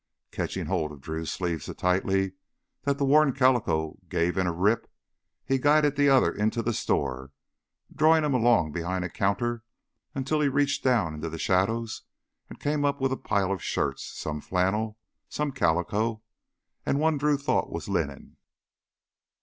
[0.31, 2.31] Catching hold of Drew's sleeve so tightly
[2.85, 4.89] that the worn calico gave in a rip,
[5.45, 7.31] he guided the other into the store,
[7.93, 9.61] drawing him along behind a counter
[10.15, 12.01] until he reached down into the shadows
[12.49, 14.97] and came up with a pile of shirts, some flannel,
[15.29, 16.23] some calico,
[16.83, 18.37] and one Drew thought was linen.